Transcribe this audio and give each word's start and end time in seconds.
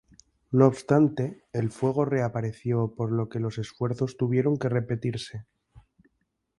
No 0.49 0.65
obstante, 0.65 1.43
el 1.53 1.69
fuego 1.71 2.05
reapareció 2.05 2.91
por 2.95 3.11
lo 3.11 3.29
que 3.29 3.39
los 3.39 3.59
esfuerzos 3.59 4.17
tuvieron 4.17 4.57
que 4.57 4.67
repetirse. 4.67 5.45